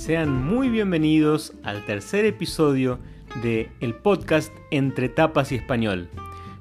Sean 0.00 0.32
muy 0.46 0.70
bienvenidos 0.70 1.52
al 1.62 1.84
tercer 1.84 2.24
episodio 2.24 2.98
de 3.42 3.68
el 3.80 3.94
podcast 3.94 4.50
Entre 4.70 5.10
Tapas 5.10 5.52
y 5.52 5.56
Español. 5.56 6.08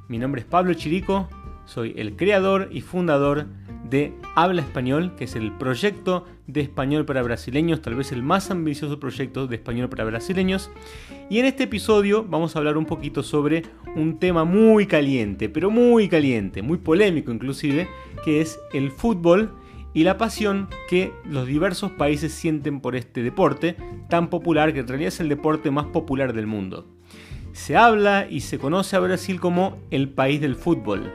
Mi 0.10 0.18
nombre 0.18 0.42
es 0.42 0.46
Pablo 0.46 0.74
Chirico, 0.74 1.30
soy 1.64 1.94
el 1.96 2.18
creador 2.18 2.68
y 2.70 2.82
fundador 2.82 3.46
de 3.90 4.14
Habla 4.36 4.62
Español, 4.62 5.16
que 5.16 5.24
es 5.24 5.38
el 5.38 5.54
proyecto 5.54 6.26
de 6.48 6.60
español 6.60 7.06
para 7.06 7.22
brasileños, 7.22 7.82
tal 7.82 7.96
vez 7.96 8.12
el 8.12 8.24
más 8.24 8.52
ambicioso 8.52 9.00
proyecto 9.00 9.48
de 9.48 9.56
español 9.56 9.88
para 9.88 10.04
brasileños. 10.04 10.70
Y 11.30 11.40
en 11.40 11.46
este 11.46 11.64
episodio 11.64 12.26
vamos 12.26 12.54
a 12.54 12.60
hablar 12.60 12.78
un 12.78 12.86
poquito 12.86 13.24
sobre 13.24 13.64
un 13.96 14.20
tema 14.20 14.44
muy 14.44 14.86
caliente, 14.86 15.48
pero 15.48 15.72
muy 15.72 16.10
caliente, 16.10 16.62
muy 16.62 16.78
polémico 16.78 17.32
inclusive, 17.32 17.88
que 18.26 18.42
es 18.42 18.60
el 18.74 18.92
fútbol 18.92 19.54
y 19.94 20.04
la 20.04 20.18
pasión 20.18 20.70
que 20.90 21.14
los 21.26 21.48
diversos 21.48 21.92
países 21.92 22.34
sienten 22.34 22.80
por 22.82 22.96
este 22.96 23.24
deporte 23.24 23.76
tan 24.10 24.30
popular 24.30 24.74
que 24.74 24.80
en 24.80 24.88
realidad 24.88 25.10
es 25.10 25.20
el 25.20 25.30
deporte 25.30 25.72
más 25.72 25.88
popular 25.88 26.34
del 26.34 26.48
mundo. 26.48 26.88
Se 27.54 27.76
habla 27.76 28.28
y 28.30 28.42
se 28.42 28.60
conoce 28.60 28.96
a 28.96 29.00
Brasil 29.00 29.40
como 29.40 29.78
el 29.92 30.10
país 30.10 30.40
del 30.40 30.56
fútbol. 30.56 31.12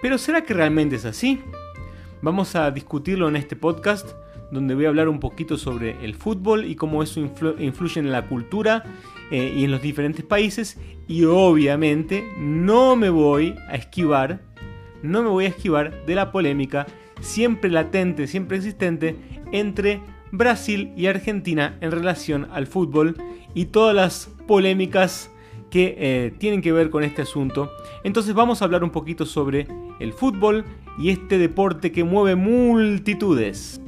Pero 0.00 0.18
¿será 0.18 0.44
que 0.44 0.54
realmente 0.54 0.96
es 0.96 1.04
así? 1.04 1.40
Vamos 2.22 2.54
a 2.54 2.70
discutirlo 2.70 3.28
en 3.28 3.36
este 3.36 3.56
podcast 3.56 4.08
donde 4.50 4.74
voy 4.74 4.84
a 4.84 4.88
hablar 4.88 5.08
un 5.08 5.20
poquito 5.20 5.56
sobre 5.56 6.04
el 6.04 6.14
fútbol 6.14 6.64
y 6.64 6.76
cómo 6.76 7.02
eso 7.02 7.20
influye 7.20 8.00
en 8.00 8.12
la 8.12 8.26
cultura 8.26 8.84
eh, 9.30 9.52
y 9.56 9.64
en 9.64 9.70
los 9.70 9.82
diferentes 9.82 10.24
países 10.24 10.78
y 11.08 11.24
obviamente 11.24 12.24
no 12.38 12.96
me 12.96 13.10
voy 13.10 13.54
a 13.68 13.74
esquivar, 13.74 14.40
no 15.02 15.22
me 15.22 15.28
voy 15.28 15.46
a 15.46 15.48
esquivar 15.48 16.04
de 16.06 16.14
la 16.14 16.30
polémica 16.30 16.86
siempre 17.20 17.70
latente, 17.70 18.26
siempre 18.26 18.56
existente 18.56 19.16
entre 19.52 20.00
Brasil 20.32 20.92
y 20.96 21.06
Argentina 21.06 21.78
en 21.80 21.90
relación 21.90 22.48
al 22.52 22.66
fútbol 22.66 23.16
y 23.54 23.66
todas 23.66 23.94
las 23.94 24.30
polémicas 24.46 25.30
que 25.70 25.96
eh, 25.98 26.34
tienen 26.38 26.62
que 26.62 26.72
ver 26.72 26.90
con 26.90 27.02
este 27.04 27.22
asunto. 27.22 27.70
Entonces 28.04 28.34
vamos 28.34 28.62
a 28.62 28.64
hablar 28.64 28.84
un 28.84 28.90
poquito 28.90 29.26
sobre 29.26 29.66
el 30.00 30.12
fútbol 30.12 30.64
y 30.98 31.10
este 31.10 31.38
deporte 31.38 31.92
que 31.92 32.04
mueve 32.04 32.36
multitudes. 32.36 33.80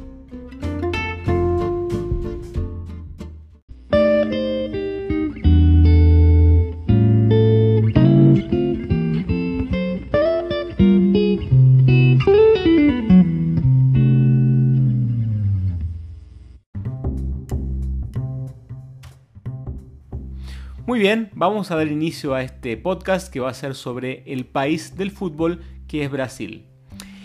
Muy 20.96 21.02
bien, 21.02 21.28
vamos 21.34 21.70
a 21.70 21.76
dar 21.76 21.88
inicio 21.88 22.34
a 22.34 22.42
este 22.42 22.74
podcast 22.78 23.30
que 23.30 23.38
va 23.38 23.50
a 23.50 23.52
ser 23.52 23.74
sobre 23.74 24.22
el 24.24 24.46
país 24.46 24.96
del 24.96 25.10
fútbol 25.10 25.60
que 25.86 26.02
es 26.02 26.10
Brasil. 26.10 26.64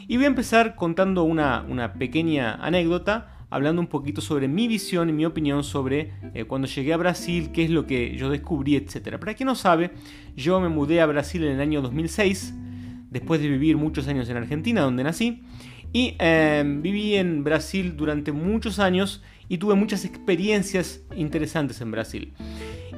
Y 0.09 0.17
voy 0.17 0.25
a 0.25 0.27
empezar 0.27 0.75
contando 0.75 1.23
una, 1.23 1.93
pequeña 1.97 2.55
anécdota, 2.55 3.45
hablando 3.49 3.81
un 3.81 3.87
poquito 3.87 4.19
sobre 4.19 4.49
mi 4.49 4.67
visión 4.67 5.07
y 5.07 5.13
mi 5.13 5.23
opinión 5.23 5.63
sobre 5.63 6.11
eh, 6.33 6.43
cuando 6.43 6.67
llegué 6.67 6.91
a 6.91 6.97
Brasil, 6.97 7.51
qué 7.53 7.63
es 7.63 7.69
lo 7.69 7.87
que 7.87 8.17
yo 8.17 8.29
descubrí, 8.29 8.75
etc. 8.75 9.17
Para 9.17 9.35
quien 9.35 9.47
no 9.47 9.55
sabe, 9.55 9.91
yo 10.35 10.59
me 10.59 10.67
mudé 10.67 10.99
a 10.99 11.05
Brasil 11.05 11.41
en 11.45 11.51
el 11.53 11.61
año 11.61 11.81
2006, 11.81 12.53
después 13.09 13.39
de 13.39 13.47
vivir 13.47 13.77
muchos 13.77 14.05
años 14.09 14.27
en 14.27 14.35
Argentina, 14.35 14.81
donde 14.81 15.05
nací, 15.05 15.43
y 15.93 16.17
em, 16.19 16.81
viví 16.81 17.15
en 17.15 17.45
Brasil 17.45 17.95
durante 17.95 18.33
muchos 18.33 18.79
años 18.79 19.23
y 19.47 19.59
tuve 19.59 19.75
muchas 19.75 20.03
experiencias 20.03 21.05
interesantes 21.15 21.79
en 21.79 21.91
Brasil. 21.91 22.33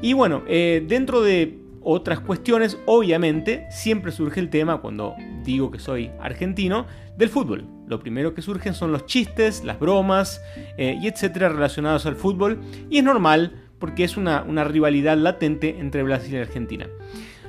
Y 0.03 0.11
bueno, 0.11 0.43
eh, 0.47 0.83
dentro 0.85 1.21
de 1.21 1.59
otras 1.81 2.19
cuestiones, 2.19 2.77
obviamente, 2.85 3.65
siempre 3.71 4.11
surge 4.11 4.41
el 4.41 4.49
tema, 4.49 4.81
cuando 4.81 5.15
digo 5.45 5.71
que 5.71 5.79
soy 5.79 6.11
argentino, 6.19 6.85
del 7.17 7.29
fútbol. 7.29 7.65
Lo 7.87 7.99
primero 7.99 8.33
que 8.33 8.41
surgen 8.41 8.73
son 8.73 8.91
los 8.91 9.05
chistes, 9.05 9.63
las 9.63 9.79
bromas 9.79 10.41
eh, 10.77 10.99
y 11.01 11.07
etcétera 11.07 11.47
relacionados 11.47 12.05
al 12.05 12.17
fútbol. 12.17 12.59
Y 12.89 12.97
es 12.97 13.03
normal 13.05 13.63
porque 13.79 14.03
es 14.03 14.17
una, 14.17 14.43
una 14.43 14.65
rivalidad 14.65 15.15
latente 15.15 15.79
entre 15.79 16.03
Brasil 16.03 16.33
y 16.33 16.37
Argentina. 16.37 16.85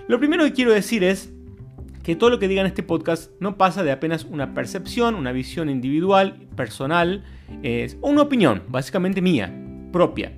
Lo 0.06 0.20
primero 0.20 0.44
que 0.44 0.52
quiero 0.52 0.72
decir 0.72 1.02
es 1.02 1.32
que 2.04 2.14
todo 2.14 2.30
lo 2.30 2.38
que 2.38 2.46
diga 2.46 2.60
en 2.60 2.68
este 2.68 2.84
podcast 2.84 3.32
no 3.40 3.56
pasa 3.56 3.82
de 3.82 3.90
apenas 3.90 4.26
una 4.26 4.54
percepción, 4.54 5.16
una 5.16 5.32
visión 5.32 5.68
individual, 5.68 6.46
personal, 6.54 7.24
es 7.64 7.96
una 8.00 8.22
opinión, 8.22 8.62
básicamente 8.68 9.20
mía, 9.20 9.52
propia. 9.90 10.30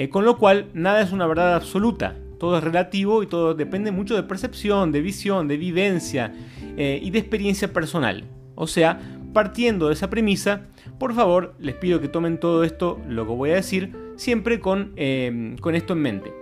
Eh, 0.00 0.08
con 0.08 0.24
lo 0.24 0.38
cual, 0.38 0.70
nada 0.72 1.02
es 1.02 1.12
una 1.12 1.26
verdad 1.26 1.54
absoluta. 1.54 2.16
Todo 2.38 2.56
es 2.56 2.64
relativo 2.64 3.22
y 3.22 3.26
todo 3.26 3.52
depende 3.52 3.92
mucho 3.92 4.16
de 4.16 4.22
percepción, 4.22 4.92
de 4.92 5.02
visión, 5.02 5.46
de 5.46 5.58
vivencia 5.58 6.32
eh, 6.78 6.98
y 7.02 7.10
de 7.10 7.18
experiencia 7.18 7.70
personal. 7.70 8.24
O 8.54 8.66
sea, 8.66 8.98
partiendo 9.34 9.88
de 9.88 9.92
esa 9.92 10.08
premisa, 10.08 10.62
por 10.98 11.12
favor, 11.12 11.54
les 11.58 11.74
pido 11.74 12.00
que 12.00 12.08
tomen 12.08 12.40
todo 12.40 12.64
esto, 12.64 12.98
lo 13.10 13.26
que 13.26 13.32
voy 13.34 13.50
a 13.50 13.56
decir, 13.56 13.94
siempre 14.16 14.58
con, 14.58 14.94
eh, 14.96 15.54
con 15.60 15.74
esto 15.74 15.92
en 15.92 15.98
mente. 15.98 16.32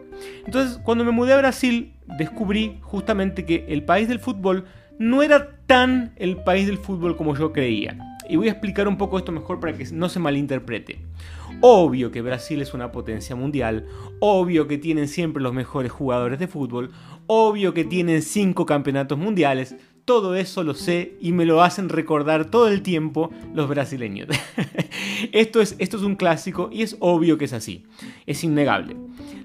Entonces, 0.46 0.78
cuando 0.84 1.02
me 1.02 1.10
mudé 1.10 1.32
a 1.32 1.38
Brasil, 1.38 1.94
descubrí 2.16 2.78
justamente 2.82 3.44
que 3.44 3.66
el 3.68 3.82
país 3.82 4.06
del 4.06 4.20
fútbol 4.20 4.66
no 5.00 5.24
era 5.24 5.48
tan 5.66 6.12
el 6.14 6.36
país 6.36 6.68
del 6.68 6.78
fútbol 6.78 7.16
como 7.16 7.36
yo 7.36 7.52
creía. 7.52 7.98
Y 8.28 8.36
voy 8.36 8.46
a 8.46 8.52
explicar 8.52 8.86
un 8.86 8.98
poco 8.98 9.18
esto 9.18 9.32
mejor 9.32 9.58
para 9.58 9.72
que 9.72 9.84
no 9.90 10.08
se 10.08 10.20
malinterprete. 10.20 11.00
Obvio 11.60 12.12
que 12.12 12.22
Brasil 12.22 12.62
es 12.62 12.72
una 12.72 12.92
potencia 12.92 13.34
mundial, 13.34 13.84
obvio 14.20 14.68
que 14.68 14.78
tienen 14.78 15.08
siempre 15.08 15.42
los 15.42 15.52
mejores 15.52 15.90
jugadores 15.90 16.38
de 16.38 16.46
fútbol, 16.46 16.90
obvio 17.26 17.74
que 17.74 17.84
tienen 17.84 18.22
cinco 18.22 18.64
campeonatos 18.64 19.18
mundiales, 19.18 19.74
todo 20.04 20.36
eso 20.36 20.62
lo 20.62 20.74
sé 20.74 21.16
y 21.20 21.32
me 21.32 21.44
lo 21.44 21.60
hacen 21.60 21.88
recordar 21.88 22.44
todo 22.44 22.68
el 22.68 22.82
tiempo 22.82 23.30
los 23.54 23.68
brasileños. 23.68 24.28
esto, 25.32 25.60
es, 25.60 25.74
esto 25.80 25.96
es 25.96 26.04
un 26.04 26.14
clásico 26.14 26.70
y 26.72 26.82
es 26.82 26.96
obvio 27.00 27.36
que 27.38 27.46
es 27.46 27.52
así, 27.52 27.84
es 28.24 28.44
innegable. 28.44 28.96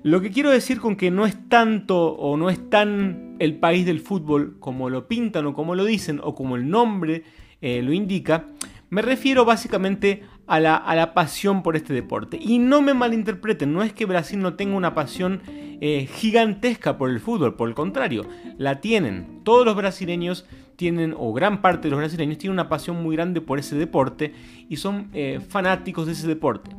Lo 0.03 0.21
que 0.21 0.29
quiero 0.29 0.51
decir 0.51 0.79
con 0.79 0.95
que 0.95 1.09
no 1.09 1.25
es 1.25 1.49
tanto 1.49 2.13
o 2.13 2.37
no 2.37 2.51
es 2.51 2.69
tan 2.69 3.37
el 3.39 3.55
país 3.55 3.87
del 3.87 3.99
fútbol 3.99 4.57
como 4.59 4.89
lo 4.91 5.07
pintan 5.07 5.47
o 5.47 5.53
como 5.55 5.73
lo 5.73 5.83
dicen 5.83 6.21
o 6.23 6.35
como 6.35 6.57
el 6.57 6.69
nombre 6.69 7.23
eh, 7.59 7.81
lo 7.81 7.91
indica, 7.91 8.45
me 8.93 9.01
refiero 9.01 9.43
básicamente 9.43 10.21
a 10.47 10.59
la, 10.59 11.13
pasión 11.13 11.63
por 11.63 11.75
este 11.75 11.93
deporte. 11.93 12.37
Y 12.41 12.59
no 12.59 12.81
me 12.81 12.93
malinterpreten, 12.93 13.73
no 13.73 13.83
es 13.83 13.93
que 13.93 14.05
Brasil 14.05 14.39
no 14.39 14.55
tenga 14.55 14.75
una 14.75 14.93
pasión 14.93 15.41
eh, 15.81 16.07
gigantesca 16.13 16.97
por 16.97 17.09
el 17.09 17.19
fútbol, 17.19 17.55
por 17.55 17.69
el 17.69 17.75
contrario, 17.75 18.25
la 18.57 18.81
tienen. 18.81 19.41
Todos 19.43 19.65
los 19.65 19.75
brasileños 19.75 20.45
tienen, 20.75 21.15
o 21.17 21.33
gran 21.33 21.61
parte 21.61 21.83
de 21.83 21.91
los 21.91 21.99
brasileños 21.99 22.37
tienen 22.37 22.53
una 22.53 22.69
pasión 22.69 23.01
muy 23.01 23.15
grande 23.15 23.41
por 23.41 23.59
ese 23.59 23.75
deporte 23.75 24.33
y 24.69 24.77
son 24.77 25.09
eh, 25.13 25.39
fanáticos 25.47 26.07
de 26.07 26.13
ese 26.13 26.27
deporte. 26.27 26.71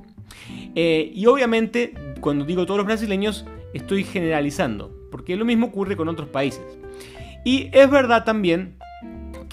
Eh, 0.75 1.13
y 1.15 1.27
obviamente, 1.27 1.95
cuando 2.21 2.45
digo 2.45 2.67
todos 2.67 2.79
los 2.79 2.87
brasileños, 2.87 3.47
estoy 3.73 4.05
generalizando, 4.05 4.93
porque 5.11 5.37
lo 5.37 5.45
mismo 5.45 5.67
ocurre 5.67 5.97
con 5.97 6.09
otros 6.09 6.29
países. 6.29 6.65
Y 7.45 7.69
es 7.73 7.91
verdad 7.91 8.25
también 8.25 8.77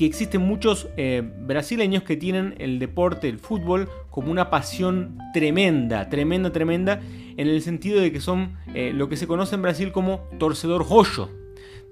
que 0.02 0.08
existen 0.08 0.42
muchos 0.42 0.88
eh, 0.98 1.22
brasileños 1.22 2.02
que 2.02 2.18
tienen 2.18 2.56
el 2.58 2.80
deporte, 2.80 3.30
el 3.30 3.38
fútbol, 3.38 3.88
como 4.10 4.32
una 4.32 4.50
pasión 4.50 5.20
tremenda, 5.32 6.10
tremenda, 6.10 6.52
tremenda, 6.52 7.00
en 7.38 7.48
el 7.48 7.62
sentido 7.62 8.02
de 8.02 8.12
que 8.12 8.20
son 8.20 8.58
eh, 8.74 8.94
lo 8.96 9.10
que 9.10 9.16
se 9.16 9.28
conoce 9.28 9.54
en 9.54 9.62
Brasil 9.62 9.92
como 9.92 10.28
torcedor 10.40 10.84
joyo. 10.84 11.30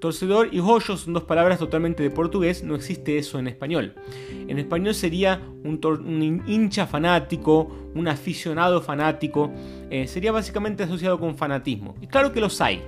Torcedor 0.00 0.48
y 0.50 0.58
joyo 0.58 0.96
son 0.96 1.12
dos 1.14 1.22
palabras 1.22 1.60
totalmente 1.60 2.02
de 2.02 2.10
portugués, 2.10 2.64
no 2.64 2.74
existe 2.74 3.16
eso 3.16 3.38
en 3.38 3.46
español. 3.46 3.94
En 4.48 4.58
español 4.58 4.96
sería 4.96 5.40
un, 5.62 6.42
hincha 6.48 6.88
fanático, 6.88 7.70
un 7.94 8.08
aficionado 8.08 8.82
fanático, 8.82 9.52
eh, 9.88 10.08
sería 10.08 10.32
básicamente 10.32 10.82
asociado 10.82 11.20
con 11.20 11.36
fanatismo. 11.36 11.94
Y 12.02 12.08
claro 12.08 12.32
que 12.32 12.40
los 12.40 12.60
hay, 12.60 12.82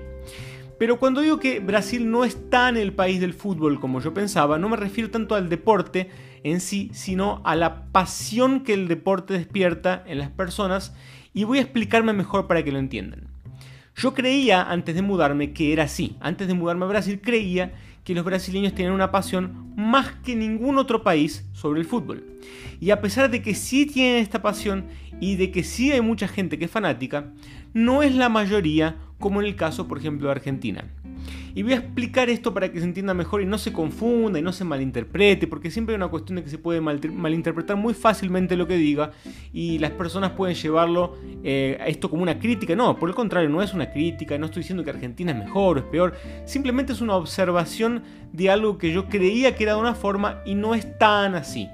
pero 0.82 0.98
cuando 0.98 1.20
digo 1.20 1.38
que 1.38 1.60
Brasil 1.60 2.10
no 2.10 2.24
es 2.24 2.50
tan 2.50 2.76
el 2.76 2.92
país 2.92 3.20
del 3.20 3.34
fútbol 3.34 3.78
como 3.78 4.00
yo 4.00 4.12
pensaba, 4.12 4.58
no 4.58 4.68
me 4.68 4.76
refiero 4.76 5.12
tanto 5.12 5.36
al 5.36 5.48
deporte 5.48 6.10
en 6.42 6.58
sí, 6.58 6.90
sino 6.92 7.40
a 7.44 7.54
la 7.54 7.84
pasión 7.92 8.64
que 8.64 8.74
el 8.74 8.88
deporte 8.88 9.34
despierta 9.34 10.02
en 10.08 10.18
las 10.18 10.30
personas 10.30 10.92
y 11.32 11.44
voy 11.44 11.58
a 11.58 11.60
explicarme 11.60 12.12
mejor 12.12 12.48
para 12.48 12.64
que 12.64 12.72
lo 12.72 12.80
entiendan. 12.80 13.28
Yo 13.94 14.12
creía 14.12 14.60
antes 14.60 14.96
de 14.96 15.02
mudarme 15.02 15.52
que 15.52 15.72
era 15.72 15.84
así. 15.84 16.16
Antes 16.18 16.48
de 16.48 16.54
mudarme 16.54 16.84
a 16.86 16.88
Brasil 16.88 17.20
creía 17.22 17.74
que 18.02 18.16
los 18.16 18.24
brasileños 18.24 18.74
tenían 18.74 18.92
una 18.92 19.12
pasión 19.12 19.72
más 19.76 20.08
que 20.24 20.34
ningún 20.34 20.78
otro 20.78 21.04
país 21.04 21.48
sobre 21.52 21.78
el 21.78 21.86
fútbol. 21.86 22.24
Y 22.80 22.90
a 22.90 23.00
pesar 23.00 23.30
de 23.30 23.40
que 23.40 23.54
sí 23.54 23.86
tienen 23.86 24.20
esta 24.20 24.42
pasión 24.42 24.86
y 25.20 25.36
de 25.36 25.52
que 25.52 25.62
sí 25.62 25.92
hay 25.92 26.00
mucha 26.00 26.26
gente 26.26 26.58
que 26.58 26.64
es 26.64 26.70
fanática, 26.72 27.32
no 27.74 28.02
es 28.02 28.14
la 28.14 28.28
mayoría 28.28 28.96
como 29.18 29.40
en 29.40 29.46
el 29.46 29.56
caso, 29.56 29.88
por 29.88 29.98
ejemplo, 29.98 30.26
de 30.26 30.32
Argentina. 30.32 30.84
Y 31.54 31.62
voy 31.62 31.74
a 31.74 31.76
explicar 31.76 32.30
esto 32.30 32.54
para 32.54 32.72
que 32.72 32.78
se 32.78 32.84
entienda 32.84 33.12
mejor 33.14 33.42
y 33.42 33.46
no 33.46 33.58
se 33.58 33.72
confunda 33.72 34.38
y 34.38 34.42
no 34.42 34.52
se 34.52 34.64
malinterprete, 34.64 35.46
porque 35.46 35.70
siempre 35.70 35.94
hay 35.94 35.96
una 35.96 36.08
cuestión 36.08 36.36
de 36.36 36.44
que 36.44 36.50
se 36.50 36.58
puede 36.58 36.80
malinterpretar 36.80 37.76
muy 37.76 37.94
fácilmente 37.94 38.56
lo 38.56 38.66
que 38.66 38.76
diga 38.76 39.12
y 39.52 39.78
las 39.78 39.90
personas 39.90 40.30
pueden 40.32 40.56
llevarlo 40.56 41.16
eh, 41.44 41.76
a 41.80 41.86
esto 41.86 42.08
como 42.08 42.22
una 42.22 42.38
crítica. 42.38 42.74
No, 42.74 42.96
por 42.98 43.08
el 43.08 43.14
contrario, 43.14 43.50
no 43.50 43.62
es 43.62 43.74
una 43.74 43.90
crítica, 43.90 44.38
no 44.38 44.46
estoy 44.46 44.62
diciendo 44.62 44.82
que 44.82 44.90
Argentina 44.90 45.32
es 45.32 45.38
mejor 45.38 45.76
o 45.76 45.80
es 45.80 45.86
peor, 45.86 46.14
simplemente 46.46 46.92
es 46.92 47.00
una 47.00 47.16
observación 47.16 48.02
de 48.32 48.50
algo 48.50 48.78
que 48.78 48.92
yo 48.92 49.08
creía 49.08 49.54
que 49.54 49.64
era 49.64 49.74
de 49.74 49.80
una 49.80 49.94
forma 49.94 50.40
y 50.46 50.54
no 50.54 50.74
es 50.74 50.98
tan 50.98 51.34
así. 51.34 51.68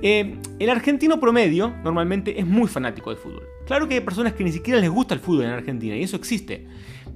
Eh, 0.00 0.38
el 0.58 0.70
argentino 0.70 1.20
promedio 1.20 1.74
normalmente 1.84 2.40
es 2.40 2.46
muy 2.46 2.68
fanático 2.68 3.10
del 3.10 3.18
fútbol. 3.18 3.53
Claro 3.66 3.88
que 3.88 3.94
hay 3.94 4.00
personas 4.00 4.34
que 4.34 4.44
ni 4.44 4.52
siquiera 4.52 4.80
les 4.80 4.90
gusta 4.90 5.14
el 5.14 5.20
fútbol 5.20 5.44
en 5.44 5.50
Argentina 5.50 5.96
y 5.96 6.02
eso 6.02 6.16
existe 6.16 6.66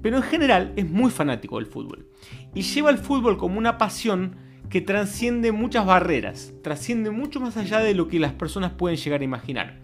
pero 0.03 0.17
en 0.17 0.23
general 0.23 0.73
es 0.77 0.89
muy 0.89 1.11
fanático 1.11 1.57
del 1.57 1.67
fútbol. 1.67 2.07
Y 2.55 2.63
lleva 2.63 2.91
el 2.91 2.99
fútbol 2.99 3.37
como 3.37 3.59
una 3.59 3.79
pasión 3.79 4.37
que 4.69 4.81
trasciende 4.81 5.51
muchas 5.51 5.87
barreras, 5.87 6.53
trasciende 6.63 7.11
mucho 7.11 7.41
más 7.41 7.57
allá 7.57 7.81
de 7.81 7.95
lo 7.95 8.09
que 8.09 8.21
las 8.21 8.33
personas 8.33 8.73
pueden 8.73 8.99
llegar 8.99 9.21
a 9.21 9.25
imaginar. 9.25 9.79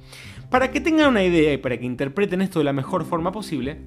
Para 0.50 0.70
que 0.70 0.80
tengan 0.80 1.08
una 1.08 1.24
idea 1.24 1.52
y 1.54 1.58
para 1.58 1.78
que 1.78 1.86
interpreten 1.86 2.42
esto 2.42 2.58
de 2.58 2.66
la 2.66 2.72
mejor 2.72 3.04
forma 3.04 3.32
posible, 3.32 3.80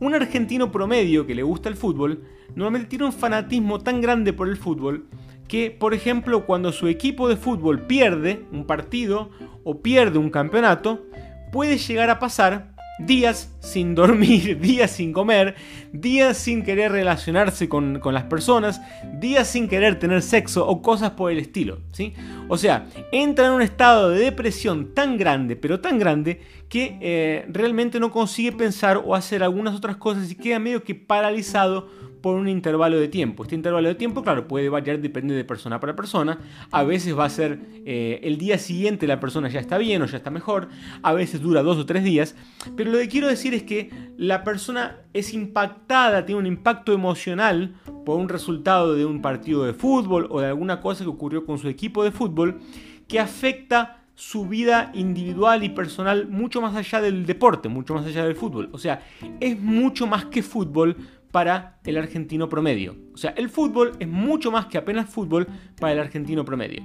un 0.00 0.14
argentino 0.14 0.70
promedio 0.70 1.26
que 1.26 1.34
le 1.34 1.42
gusta 1.42 1.68
el 1.68 1.74
fútbol 1.74 2.22
normalmente 2.54 2.90
tiene 2.90 3.06
un 3.06 3.12
fanatismo 3.12 3.80
tan 3.80 4.00
grande 4.00 4.32
por 4.32 4.48
el 4.48 4.56
fútbol 4.56 5.08
que, 5.48 5.70
por 5.70 5.94
ejemplo, 5.94 6.44
cuando 6.44 6.72
su 6.72 6.86
equipo 6.86 7.28
de 7.28 7.36
fútbol 7.36 7.86
pierde 7.86 8.44
un 8.52 8.66
partido 8.66 9.30
o 9.64 9.80
pierde 9.80 10.18
un 10.18 10.30
campeonato, 10.30 11.06
puede 11.50 11.78
llegar 11.78 12.10
a 12.10 12.18
pasar 12.18 12.78
días 12.98 13.54
sin 13.60 13.94
dormir, 13.94 14.58
días 14.60 14.90
sin 14.90 15.12
comer, 15.12 15.54
días 15.92 16.36
sin 16.36 16.62
querer 16.62 16.92
relacionarse 16.92 17.68
con, 17.68 18.00
las 18.04 18.24
personas, 18.24 18.80
días 19.20 19.48
sin 19.48 19.68
querer 19.68 19.98
tener 19.98 20.22
sexo 20.22 20.66
o 20.66 20.82
cosas 20.82 21.12
por 21.12 21.30
el 21.30 21.38
estilo. 21.38 21.78
¿sí? 21.92 22.14
O 22.48 22.58
sea, 22.58 22.86
entra 23.12 23.46
en 23.46 23.52
un 23.52 23.62
estado 23.62 24.10
de 24.10 24.20
depresión 24.20 24.94
tan 24.94 25.16
grande, 25.16 25.56
pero 25.56 25.80
tan 25.80 25.98
grande, 25.98 26.40
que 26.68 26.98
eh, 27.00 27.46
realmente 27.48 28.00
no 28.00 28.10
consigue 28.10 28.52
pensar 28.52 29.00
o 29.02 29.14
hacer 29.14 29.42
algunas 29.42 29.74
otras 29.74 29.96
cosas 29.96 30.30
y 30.30 30.34
queda 30.34 30.58
medio 30.58 30.82
que 30.82 30.94
paralizado 30.94 31.88
por 32.20 32.36
un 32.36 32.48
intervalo 32.48 32.98
de 32.98 33.08
tiempo. 33.08 33.42
Este 33.42 33.54
intervalo 33.54 33.88
de 33.88 33.94
tiempo, 33.94 34.22
claro, 34.22 34.48
puede 34.48 34.68
variar, 34.68 35.00
depende 35.00 35.34
de 35.34 35.44
persona 35.44 35.80
para 35.80 35.96
persona. 35.96 36.38
A 36.70 36.82
veces 36.82 37.16
va 37.16 37.24
a 37.24 37.30
ser 37.30 37.60
eh, 37.84 38.20
el 38.22 38.38
día 38.38 38.58
siguiente 38.58 39.06
la 39.06 39.20
persona 39.20 39.48
ya 39.48 39.60
está 39.60 39.78
bien 39.78 40.02
o 40.02 40.06
ya 40.06 40.18
está 40.18 40.30
mejor. 40.30 40.68
A 41.02 41.12
veces 41.12 41.40
dura 41.40 41.62
dos 41.62 41.78
o 41.78 41.86
tres 41.86 42.04
días. 42.04 42.34
Pero 42.76 42.90
lo 42.90 42.98
que 42.98 43.08
quiero 43.08 43.28
decir 43.28 43.54
es 43.54 43.62
que 43.62 43.90
la 44.16 44.44
persona 44.44 44.98
es 45.12 45.34
impactada, 45.34 46.26
tiene 46.26 46.40
un 46.40 46.46
impacto 46.46 46.92
emocional 46.92 47.74
por 48.04 48.18
un 48.18 48.28
resultado 48.28 48.94
de 48.94 49.04
un 49.04 49.22
partido 49.22 49.64
de 49.64 49.74
fútbol 49.74 50.26
o 50.30 50.40
de 50.40 50.46
alguna 50.46 50.80
cosa 50.80 51.04
que 51.04 51.10
ocurrió 51.10 51.44
con 51.44 51.58
su 51.58 51.68
equipo 51.68 52.04
de 52.04 52.10
fútbol 52.10 52.60
que 53.06 53.18
afecta 53.18 53.98
su 54.18 54.46
vida 54.46 54.90
individual 54.94 55.62
y 55.62 55.68
personal 55.68 56.26
mucho 56.26 56.60
más 56.60 56.74
allá 56.74 57.00
del 57.00 57.24
deporte, 57.24 57.68
mucho 57.68 57.94
más 57.94 58.04
allá 58.04 58.24
del 58.24 58.34
fútbol. 58.34 58.68
O 58.72 58.78
sea, 58.78 59.00
es 59.38 59.60
mucho 59.60 60.08
más 60.08 60.24
que 60.24 60.42
fútbol 60.42 60.96
para 61.30 61.78
el 61.84 61.96
argentino 61.96 62.48
promedio. 62.48 62.96
O 63.14 63.16
sea, 63.16 63.30
el 63.30 63.48
fútbol 63.48 63.92
es 63.98 64.08
mucho 64.08 64.50
más 64.50 64.66
que 64.66 64.78
apenas 64.78 65.08
fútbol 65.10 65.46
para 65.78 65.92
el 65.92 65.98
argentino 65.98 66.44
promedio. 66.44 66.82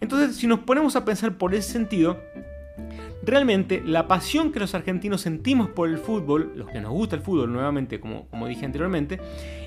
Entonces, 0.00 0.36
si 0.36 0.46
nos 0.46 0.60
ponemos 0.60 0.96
a 0.96 1.04
pensar 1.04 1.36
por 1.38 1.54
ese 1.54 1.72
sentido, 1.72 2.18
realmente 3.22 3.82
la 3.84 4.06
pasión 4.06 4.52
que 4.52 4.60
los 4.60 4.74
argentinos 4.74 5.20
sentimos 5.20 5.68
por 5.70 5.88
el 5.88 5.98
fútbol, 5.98 6.52
los 6.56 6.68
que 6.70 6.80
nos 6.80 6.92
gusta 6.92 7.16
el 7.16 7.22
fútbol 7.22 7.52
nuevamente, 7.52 8.00
como, 8.00 8.26
como 8.28 8.46
dije 8.46 8.64
anteriormente, 8.64 9.18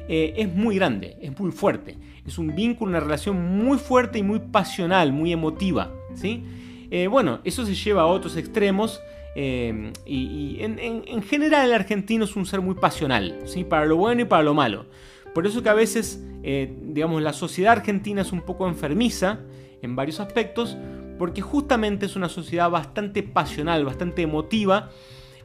eh, 0.08 0.34
es 0.38 0.54
muy 0.54 0.76
grande, 0.76 1.18
es 1.22 1.38
muy 1.40 1.52
fuerte. 1.52 1.98
Es 2.26 2.38
un 2.38 2.56
vínculo, 2.56 2.92
una 2.92 3.00
relación 3.00 3.58
muy 3.58 3.78
fuerte 3.78 4.20
y 4.20 4.24
muy 4.24 4.40
pasional, 4.40 5.12
muy 5.12 5.32
emotiva. 5.32 5.92
¿sí? 6.16 6.44
Eh, 6.92 7.08
bueno, 7.08 7.40
eso 7.44 7.66
se 7.66 7.76
lleva 7.76 8.04
a 8.04 8.06
otros 8.06 8.38
extremos 8.38 9.02
Em, 9.34 9.94
y, 10.06 10.58
en, 10.60 11.24
general 11.24 11.68
el 11.68 11.74
argentino 11.74 12.26
es 12.26 12.36
un 12.36 12.46
ser 12.46 12.62
muy 12.62 12.76
pasional, 12.76 13.40
¿sí? 13.46 13.64
para 13.64 13.86
lo 13.86 13.96
bueno 13.96 14.22
y 14.22 14.26
para 14.26 14.44
lo 14.44 14.54
malo. 14.54 14.86
Por 15.34 15.48
eso 15.48 15.64
que 15.64 15.70
a 15.70 15.74
veces, 15.74 16.22
eh, 16.44 16.76
digamos, 16.82 17.22
la 17.22 17.34
sociedad 17.34 17.74
argentina 17.74 18.22
es 18.22 18.34
un 18.34 18.42
poco 18.42 18.68
enfermiza 18.68 19.40
en 19.82 19.96
varios 19.96 20.20
aspectos, 20.20 20.78
porque 21.18 21.42
justamente 21.42 22.06
es 22.06 22.16
una 22.16 22.28
sociedad 22.28 22.70
bastante 22.70 23.24
pasional, 23.24 23.86
bastante 23.86 24.24
emotiva, 24.24 24.90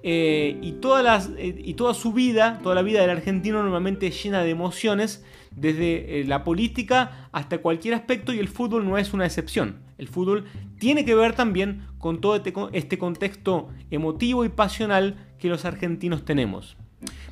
eh, 0.03 0.59
y, 0.61 0.71
eh, 0.71 1.55
y 1.65 1.75
toda 1.75 1.95
su 1.95 2.13
vida, 2.13 2.61
toda 2.63 2.75
la 2.75 2.83
vida 2.83 3.01
del 3.01 3.11
argentino 3.11 3.63
normalmente 3.63 4.09
es 4.09 4.23
llena 4.23 4.43
de 4.43 4.51
emociones, 4.51 5.25
desde 5.53 6.25
la 6.25 6.45
política 6.45 7.29
hasta 7.33 7.59
cualquier 7.59 7.95
aspecto, 7.95 8.33
y 8.33 8.41
el 8.41 8.49
fútbol 8.49 8.85
no 8.85 8.99
es 8.99 9.13
una 9.15 9.27
excepción. 9.27 9.86
El 9.99 10.09
fútbol 10.09 10.45
tiene 10.79 11.05
que 11.05 11.15
ver 11.15 11.35
también 11.35 11.87
con 11.99 12.21
todo 12.21 12.37
este, 12.37 12.53
este 12.73 12.99
contexto 12.99 13.69
emotivo 13.91 14.45
y 14.45 14.49
pasional 14.49 15.17
que 15.39 15.49
los 15.49 15.65
argentinos 15.65 16.25
tenemos. 16.25 16.77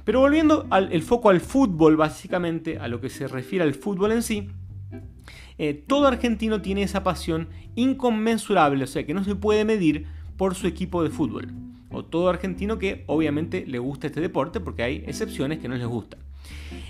Pero 0.05 0.21
volviendo 0.21 0.67
al, 0.71 0.93
el 0.93 1.03
foco 1.03 1.31
al 1.31 1.41
fútbol, 1.41 1.97
básicamente, 1.97 2.79
a 2.79 2.89
lo 2.89 3.01
que 3.01 3.09
se 3.09 3.27
refiere 3.27 3.65
al 3.65 3.75
fútbol 3.75 4.13
en 4.13 4.23
sí, 4.23 4.49
eh, 5.57 5.85
todo 5.87 6.07
argentino 6.07 6.63
tiene 6.63 6.83
esa 6.83 7.05
pasión 7.05 7.49
inconmensurable, 7.77 8.85
o 8.85 8.87
sea 8.87 9.07
que 9.07 9.15
no 9.15 9.25
se 9.25 9.37
puede 9.37 9.65
medir 9.65 10.07
por 10.37 10.55
su 10.55 10.67
equipo 10.67 11.03
de 11.03 11.11
fútbol. 11.11 11.53
O 11.91 12.05
todo 12.05 12.29
argentino 12.29 12.79
que 12.79 13.05
obviamente 13.07 13.65
le 13.67 13.79
gusta 13.79 14.09
este 14.09 14.21
deporte, 14.21 14.59
porque 14.61 14.83
hay 14.83 15.05
excepciones 15.07 15.61
que 15.61 15.69
no 15.69 15.77
les 15.77 15.87
gusta. 15.87 16.19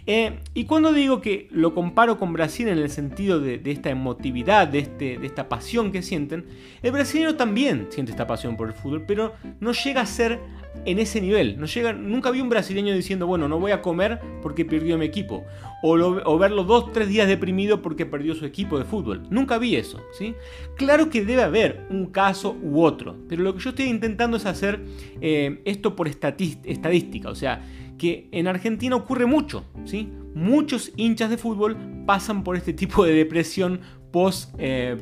Eh, 0.06 0.38
y 0.52 0.64
cuando 0.64 0.92
digo 0.92 1.20
que 1.20 1.48
lo 1.50 1.74
comparo 1.74 2.18
con 2.18 2.32
Brasil 2.32 2.68
en 2.68 2.78
el 2.78 2.90
sentido 2.90 3.40
de, 3.40 3.60
esta 3.64 3.90
emotividad, 3.90 4.68
de, 4.68 4.80
este, 4.80 5.18
de 5.18 5.26
esta 5.26 5.48
pasión 5.48 5.92
que 5.92 6.02
sienten, 6.02 6.44
el 6.82 6.92
brasileño 6.92 7.36
también 7.36 7.86
siente 7.90 8.12
esta 8.12 8.26
pasión 8.26 8.56
por 8.56 8.68
el 8.68 8.74
fútbol, 8.74 9.04
pero 9.06 9.34
no 9.60 9.72
llega 9.72 10.02
a 10.02 10.06
ser 10.06 10.40
en 10.84 10.98
ese 10.98 11.20
nivel. 11.20 11.58
No 11.58 11.66
llega, 11.66 11.92
nunca 11.92 12.30
vi 12.30 12.40
un 12.40 12.48
brasileño 12.48 12.94
diciendo, 12.94 13.26
bueno, 13.26 13.48
no 13.48 13.58
voy 13.58 13.72
a 13.72 13.80
comer 13.80 14.20
porque 14.42 14.64
perdió 14.64 14.98
mi 14.98 15.06
equipo. 15.06 15.44
O, 15.82 15.92
o, 15.92 16.38
verlo 16.38 16.64
dos, 16.64 16.92
tres 16.92 17.08
días 17.08 17.28
deprimido 17.28 17.82
porque 17.82 18.06
perdió 18.06 18.34
su 18.34 18.44
equipo 18.44 18.78
de 18.78 18.84
fútbol. 18.84 19.22
Nunca 19.30 19.58
vi 19.58 19.76
eso. 19.76 20.00
¿sí? 20.12 20.34
Claro 20.76 21.10
que 21.10 21.24
debe 21.24 21.42
haber 21.42 21.86
un 21.90 22.06
caso 22.06 22.56
u 22.62 22.82
otro. 22.82 23.16
Pero 23.28 23.42
lo 23.42 23.54
que 23.54 23.60
yo 23.60 23.70
estoy 23.70 23.86
intentando 23.86 24.36
es 24.36 24.46
hacer 24.46 24.80
eh, 25.20 25.60
esto 25.64 25.94
por 25.96 26.08
estadística. 26.08 27.28
O 27.28 27.34
sea, 27.34 27.62
que 27.98 28.28
en 28.32 28.46
Argentina 28.46 28.96
ocurre 28.96 29.26
mucho, 29.26 29.64
¿sí? 29.84 30.08
Muchos 30.34 30.92
hinchas 30.96 31.30
de 31.30 31.38
fútbol 31.38 31.76
pasan 32.06 32.42
por 32.44 32.56
este 32.56 32.72
tipo 32.72 33.04
de 33.04 33.12
depresión 33.12 33.80
post, 34.10 34.54
eh, 34.58 34.96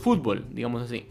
fútbol, 0.00 0.46
digamos 0.52 0.82
así. 0.82 1.06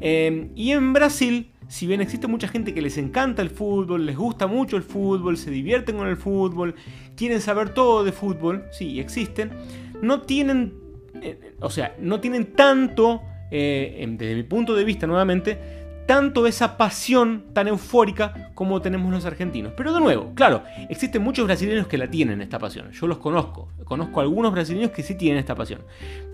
Eh, 0.00 0.50
y 0.54 0.70
en 0.70 0.92
Brasil, 0.92 1.50
si 1.66 1.86
bien 1.86 2.00
existe 2.00 2.28
mucha 2.28 2.46
gente 2.46 2.72
que 2.72 2.80
les 2.80 2.96
encanta 2.96 3.42
el 3.42 3.50
fútbol, 3.50 4.06
les 4.06 4.16
gusta 4.16 4.46
mucho 4.46 4.76
el 4.76 4.84
fútbol, 4.84 5.36
se 5.36 5.50
divierten 5.50 5.96
con 5.96 6.06
el 6.06 6.16
fútbol, 6.16 6.76
quieren 7.16 7.40
saber 7.40 7.70
todo 7.70 8.04
de 8.04 8.12
fútbol, 8.12 8.64
sí, 8.70 9.00
existen, 9.00 9.50
no 10.00 10.22
tienen, 10.22 10.74
eh, 11.22 11.54
o 11.60 11.70
sea, 11.70 11.96
no 11.98 12.20
tienen 12.20 12.52
tanto, 12.52 13.22
desde 13.50 14.34
mi 14.34 14.42
punto 14.42 14.74
de 14.74 14.84
vista 14.84 15.06
nuevamente, 15.06 15.83
tanto 16.06 16.46
esa 16.46 16.76
pasión 16.76 17.44
tan 17.52 17.68
eufórica 17.68 18.50
como 18.54 18.80
tenemos 18.80 19.12
los 19.12 19.24
argentinos. 19.24 19.72
Pero 19.76 19.92
de 19.92 20.00
nuevo, 20.00 20.32
claro, 20.34 20.62
existen 20.88 21.22
muchos 21.22 21.46
brasileños 21.46 21.86
que 21.86 21.98
la 21.98 22.08
tienen 22.08 22.40
esta 22.40 22.58
pasión. 22.58 22.90
Yo 22.92 23.06
los 23.06 23.18
conozco. 23.18 23.68
Conozco 23.84 24.20
algunos 24.20 24.52
brasileños 24.52 24.90
que 24.90 25.02
sí 25.02 25.14
tienen 25.16 25.38
esta 25.38 25.54
pasión. 25.54 25.82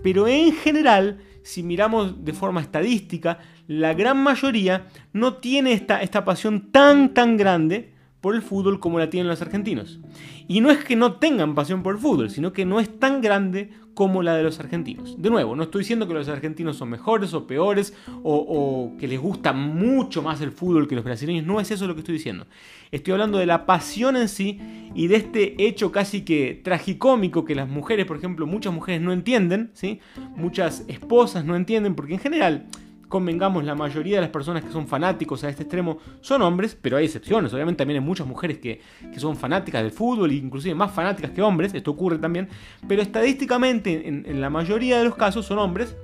Pero 0.03 0.27
en 0.27 0.53
general, 0.53 1.19
si 1.43 1.63
miramos 1.63 2.23
de 2.23 2.33
forma 2.33 2.61
estadística, 2.61 3.39
la 3.67 3.93
gran 3.93 4.17
mayoría 4.17 4.87
no 5.13 5.35
tiene 5.35 5.73
esta, 5.73 6.01
esta 6.01 6.25
pasión 6.25 6.71
tan 6.71 7.13
tan 7.13 7.37
grande 7.37 7.93
por 8.21 8.35
el 8.35 8.43
fútbol 8.43 8.79
como 8.79 8.99
la 8.99 9.09
tienen 9.09 9.27
los 9.27 9.41
argentinos. 9.41 9.99
Y 10.47 10.61
no 10.61 10.69
es 10.69 10.83
que 10.83 10.95
no 10.95 11.13
tengan 11.13 11.55
pasión 11.55 11.83
por 11.83 11.95
el 11.95 11.99
fútbol, 11.99 12.29
sino 12.29 12.53
que 12.53 12.65
no 12.65 12.79
es 12.79 12.99
tan 12.99 13.19
grande 13.21 13.71
como 13.93 14.23
la 14.23 14.35
de 14.35 14.43
los 14.43 14.59
argentinos. 14.59 15.21
De 15.21 15.29
nuevo, 15.29 15.55
no 15.55 15.63
estoy 15.63 15.79
diciendo 15.79 16.07
que 16.07 16.13
los 16.13 16.29
argentinos 16.29 16.77
son 16.77 16.89
mejores 16.89 17.33
o 17.33 17.45
peores 17.45 17.93
o, 18.23 18.93
que 18.99 19.07
les 19.07 19.19
gusta 19.19 19.53
mucho 19.53 20.21
más 20.21 20.39
el 20.41 20.51
fútbol 20.51 20.87
que 20.87 20.95
los 20.95 21.03
brasileños, 21.03 21.45
no 21.45 21.59
es 21.59 21.71
eso 21.71 21.87
lo 21.87 21.95
que 21.95 21.99
estoy 22.01 22.13
diciendo. 22.13 22.47
Estoy 22.91 23.13
hablando 23.13 23.37
de 23.37 23.45
la 23.45 23.65
pasión 23.65 24.15
en 24.15 24.29
sí 24.29 24.59
y 24.93 25.07
de 25.07 25.17
este 25.17 25.65
hecho 25.65 25.91
casi 25.91 26.21
que 26.21 26.61
tragicómico 26.63 27.43
que 27.43 27.55
las 27.55 27.67
mujeres, 27.67 28.05
por 28.05 28.17
ejemplo, 28.17 28.47
muchas 28.47 28.73
mujeres 28.73 29.01
no 29.01 29.11
entienden, 29.11 29.71
¿sí? 29.73 29.99
muchas 30.35 30.85
esposas 30.87 31.43
no 31.43 31.55
entienden, 31.55 31.95
porque 31.95 32.13
en 32.13 32.19
general 32.19 32.67
convengamos, 33.11 33.63
la 33.63 33.75
mayoría 33.75 34.15
de 34.15 34.21
las 34.21 34.31
personas 34.31 34.63
que 34.63 34.71
son 34.71 34.87
fanáticos 34.87 35.43
a 35.43 35.49
este 35.49 35.63
extremo 35.63 35.99
son 36.21 36.41
hombres, 36.41 36.75
pero 36.81 36.97
hay 36.97 37.05
excepciones. 37.05 37.53
Obviamente 37.53 37.79
también 37.79 38.01
hay 38.01 38.05
muchas 38.05 38.25
mujeres 38.25 38.57
que, 38.57 38.81
son 39.17 39.37
fanáticas 39.37 39.83
del 39.83 39.91
fútbol, 39.91 40.31
inclusive 40.31 40.73
más 40.73 40.91
fanáticas 40.91 41.29
que 41.29 41.43
hombres, 41.43 41.75
esto 41.75 41.91
ocurre 41.91 42.17
también, 42.17 42.49
pero 42.87 43.03
estadísticamente 43.03 44.07
en, 44.07 44.41
la 44.41 44.49
mayoría 44.49 44.97
de 44.97 45.03
los 45.03 45.15
casos 45.15 45.45
son 45.45 45.59
hombres. 45.59 45.95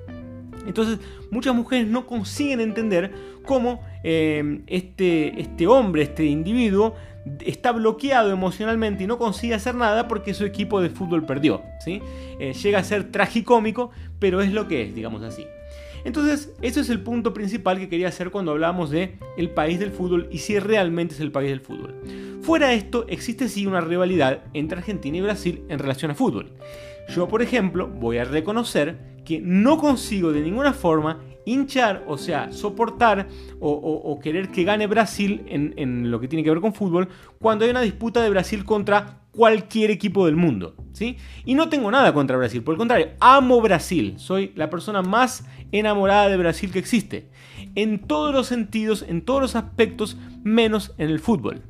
Entonces 0.67 0.99
muchas 1.31 1.55
mujeres 1.55 1.87
no 1.87 2.05
consiguen 2.05 2.59
entender 2.59 3.13
cómo 3.45 3.81
eh, 4.03 4.61
este, 4.67 5.41
este 5.41 5.65
hombre, 5.65 6.03
este 6.03 6.25
individuo, 6.25 6.93
está 7.45 7.71
bloqueado 7.71 8.31
emocionalmente 8.31 9.03
y 9.05 9.07
no 9.07 9.17
consigue 9.17 9.53
hacer 9.53 9.75
nada 9.75 10.07
porque 10.07 10.33
su 10.33 10.45
equipo 10.45 10.81
de 10.81 10.89
fútbol 10.89 11.25
perdió. 11.25 11.61
¿sí? 11.83 12.01
Eh, 12.39 12.53
llega 12.53 12.79
a 12.79 12.83
ser 12.83 13.11
tragicómico, 13.11 13.91
pero 14.19 14.41
es 14.41 14.51
lo 14.51 14.67
que 14.67 14.83
es, 14.83 14.93
digamos 14.95 15.23
así. 15.23 15.45
Entonces, 16.07 16.53
ese 16.61 16.79
es 16.79 16.89
el 16.89 17.01
punto 17.01 17.33
principal 17.33 17.79
que 17.79 17.89
quería 17.89 18.07
hacer 18.07 18.31
cuando 18.31 18.51
hablamos 18.51 18.89
de 18.89 19.19
el 19.35 19.49
país 19.49 19.77
del 19.77 19.91
fútbol 19.91 20.29
y 20.31 20.37
si 20.37 20.57
realmente 20.57 21.13
es 21.13 21.19
el 21.19 21.33
país 21.33 21.49
del 21.49 21.59
fútbol. 21.59 21.95
Fuera 22.43 22.69
de 22.69 22.75
esto, 22.75 23.05
existe 23.09 23.49
sí 23.49 23.67
una 23.67 23.81
rivalidad 23.81 24.45
entre 24.53 24.77
Argentina 24.77 25.17
y 25.17 25.21
Brasil 25.21 25.65
en 25.67 25.79
relación 25.79 26.09
a 26.09 26.15
fútbol. 26.15 26.53
Yo, 27.13 27.27
por 27.27 27.41
ejemplo, 27.41 27.89
voy 27.89 28.19
a 28.19 28.23
reconocer 28.23 29.17
que 29.25 29.41
no 29.41 29.77
consigo 29.79 30.31
de 30.31 30.39
ninguna 30.39 30.71
forma 30.71 31.19
hinchar, 31.43 32.05
o 32.07 32.17
sea, 32.17 32.53
soportar 32.53 33.27
o, 33.59 34.17
querer 34.23 34.47
que 34.47 34.63
gane 34.63 34.87
Brasil 34.87 35.43
en, 35.49 35.73
en, 35.75 36.09
lo 36.09 36.21
que 36.21 36.29
tiene 36.29 36.41
que 36.41 36.51
ver 36.51 36.61
con 36.61 36.73
fútbol 36.73 37.09
cuando 37.37 37.65
hay 37.65 37.71
una 37.71 37.81
disputa 37.81 38.23
de 38.23 38.29
Brasil 38.29 38.63
contra 38.63 39.26
cualquier 39.37 39.91
equipo 39.91 40.25
del 40.25 40.35
mundo. 40.35 40.75
¿sí? 40.93 41.15
Y 41.45 41.53
no 41.53 41.69
tengo 41.69 41.91
nada 41.91 42.11
contra 42.13 42.35
Brasil, 42.35 42.63
por 42.63 42.73
el 42.73 42.79
contrario, 42.79 43.09
amo 43.19 43.61
Brasil, 43.61 44.15
soy 44.17 44.51
la 44.55 44.71
persona 44.71 45.03
más 45.03 45.45
enamorada 45.71 46.27
de 46.27 46.37
Brasil 46.37 46.71
que 46.71 46.79
existe, 46.79 47.29
en 47.75 47.99
todos 47.99 48.33
los 48.33 48.47
sentidos, 48.47 49.05
en 49.07 49.21
todos 49.21 49.39
los 49.39 49.55
aspectos, 49.55 50.17
menos 50.43 50.95
en 50.97 51.11
el 51.11 51.19
fútbol. 51.19 51.61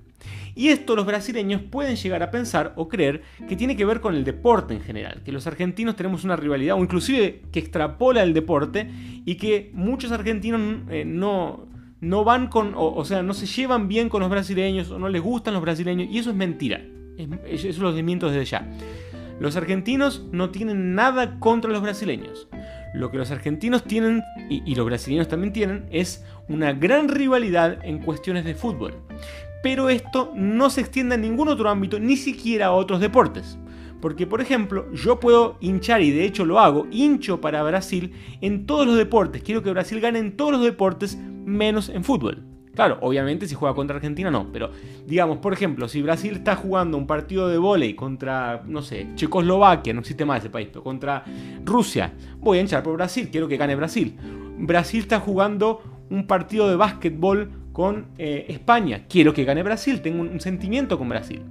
Y 0.55 0.69
esto 0.69 0.95
los 0.95 1.05
brasileños 1.05 1.61
pueden 1.61 1.97
llegar 1.97 2.23
a 2.23 2.31
pensar 2.31 2.73
o 2.77 2.87
creer 2.87 3.21
que 3.47 3.55
tiene 3.55 3.75
que 3.75 3.85
ver 3.85 3.99
con 3.99 4.15
el 4.15 4.23
deporte 4.23 4.73
en 4.73 4.81
general, 4.81 5.21
que 5.23 5.31
los 5.31 5.45
argentinos 5.45 5.95
tenemos 5.95 6.23
una 6.23 6.35
rivalidad 6.35 6.77
o 6.77 6.79
inclusive 6.79 7.43
que 7.51 7.59
extrapola 7.59 8.23
el 8.23 8.33
deporte 8.33 8.89
y 9.25 9.35
que 9.35 9.69
muchos 9.73 10.11
argentinos 10.11 10.61
eh, 10.89 11.03
no, 11.05 11.67
no 11.99 12.23
van 12.23 12.47
con, 12.47 12.73
o, 12.75 13.05
sea, 13.05 13.21
no 13.21 13.33
se 13.35 13.45
llevan 13.45 13.87
bien 13.87 14.09
con 14.09 14.21
los 14.21 14.31
brasileños 14.31 14.89
o 14.89 14.97
no 14.97 15.09
les 15.09 15.21
gustan 15.21 15.53
los 15.53 15.61
brasileños 15.61 16.07
y 16.09 16.17
eso 16.17 16.31
es 16.31 16.35
mentira. 16.35 16.81
Eso 17.45 17.81
los 17.81 17.95
desmiento 17.95 18.29
desde 18.29 18.45
ya. 18.45 18.67
Los 19.39 19.55
argentinos 19.55 20.25
no 20.31 20.49
tienen 20.49 20.95
nada 20.95 21.39
contra 21.39 21.71
los 21.71 21.81
brasileños. 21.81 22.47
Lo 22.93 23.11
que 23.11 23.17
los 23.17 23.29
argentinos 23.29 23.83
tienen, 23.83 24.23
y, 24.49 24.63
y 24.65 24.75
los 24.75 24.85
brasileños 24.85 25.27
también 25.27 25.53
tienen, 25.53 25.85
es 25.91 26.25
una 26.47 26.73
gran 26.73 27.09
rivalidad 27.09 27.83
en 27.83 27.99
cuestiones 27.99 28.45
de 28.45 28.55
fútbol 28.55 28.95
pero 29.67 29.89
esto 29.89 30.31
no 30.33 30.69
se 30.69 30.79
extiende 30.79 31.15
a 31.15 31.17
ningún 31.17 31.49
otro 31.49 31.69
ámbito, 31.69 31.99
ni 31.99 32.15
siquiera 32.15 32.67
a 32.67 32.71
otros 32.71 33.01
deportes. 33.01 33.57
Porque, 33.99 34.25
por 34.25 34.39
ejemplo, 34.39 34.89
yo 34.93 35.19
puedo 35.19 35.57
hinchar, 35.59 36.01
y 36.01 36.11
de 36.11 36.23
hecho 36.23 36.45
lo 36.45 36.59
hago, 36.59 36.87
hincho 36.89 37.41
para 37.41 37.63
Brasil 37.63 38.13
en 38.39 38.65
todos 38.65 38.87
los 38.87 38.95
deportes. 38.95 39.43
Quiero 39.43 39.63
que 39.63 39.71
Brasil 39.71 39.99
gane 39.99 40.19
en 40.19 40.37
todos 40.37 40.53
los 40.53 40.63
deportes, 40.63 41.17
menos 41.17 41.89
en 41.89 42.05
fútbol. 42.05 42.46
Claro, 42.77 42.99
obviamente 43.01 43.47
si 43.47 43.55
juega 43.55 43.73
contra 43.73 43.95
Argentina 43.95 44.29
no, 44.29 44.51
pero 44.53 44.69
digamos, 45.07 45.39
por 45.39 45.51
ejemplo, 45.51 45.87
si 45.87 46.03
Brasil 46.03 46.35
está 46.35 46.55
jugando 46.55 46.95
un 46.95 47.07
partido 47.07 47.49
de 47.49 47.57
vóley 47.57 47.95
contra, 47.95 48.61
no 48.67 48.83
sé, 48.83 49.07
Checoslovaquia, 49.15 49.93
no 49.93 50.01
existe 50.01 50.25
más 50.25 50.41
ese 50.41 50.51
país, 50.51 50.67
pero 50.71 50.83
contra 50.83 51.23
Rusia, 51.65 52.13
voy 52.37 52.59
a 52.59 52.61
hinchar 52.61 52.83
por 52.83 52.93
Brasil, 52.93 53.29
quiero 53.31 53.47
que 53.47 53.57
gane 53.57 53.75
Brasil. 53.75 54.15
Brasil 54.59 54.99
está 54.99 55.19
jugando 55.19 55.81
un 56.11 56.27
partido 56.27 56.69
de 56.69 56.75
básquetbol 56.75 57.49
con 57.73 58.09
eh, 58.19 58.45
España. 58.49 59.05
Quiero 59.09 59.33
que 59.33 59.43
gane 59.43 59.63
Brasil, 59.63 60.03
tengo 60.03 60.21
un, 60.21 60.39
sentimiento 60.39 60.99
con 60.99 61.09
Brasil. 61.09 61.41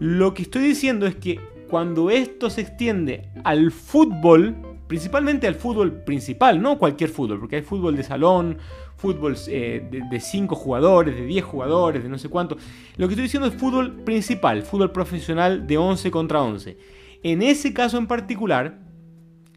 Lo 0.00 0.34
que 0.34 0.42
estoy 0.42 0.62
diciendo 0.62 1.06
es 1.06 1.14
que 1.14 1.38
cuando 1.68 2.10
esto 2.10 2.50
se 2.50 2.62
extiende 2.62 3.28
al 3.44 3.70
fútbol, 3.70 4.56
principalmente 4.88 5.46
al 5.46 5.54
fútbol 5.54 5.92
principal, 6.02 6.60
no 6.60 6.78
cualquier 6.78 7.10
fútbol, 7.10 7.38
porque 7.38 7.56
hay 7.56 7.62
fútbol 7.62 7.94
de 7.94 8.02
salón, 8.02 8.58
fútbol 8.96 9.36
eh, 9.48 9.88
de 10.10 10.20
5 10.20 10.54
jugadores, 10.54 11.16
de 11.16 11.26
10 11.26 11.44
jugadores, 11.44 12.02
de 12.02 12.08
no 12.08 12.18
sé 12.18 12.28
cuánto. 12.28 12.56
Lo 12.96 13.06
que 13.06 13.14
estoy 13.14 13.24
diciendo 13.24 13.48
es 13.48 13.54
fútbol 13.54 14.02
principal, 14.04 14.62
fútbol 14.62 14.92
profesional 14.92 15.66
de 15.66 15.76
11 15.78 16.10
contra 16.10 16.42
11. 16.42 16.76
En 17.22 17.42
ese 17.42 17.72
caso 17.72 17.98
en 17.98 18.06
particular, 18.06 18.78